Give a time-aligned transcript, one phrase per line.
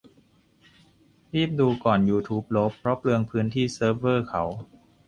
[1.33, 4.43] รีบดูก่อนยูทูบลบ เพราะเปลืองพื้นที่เซิร์ฟเวอร์เขา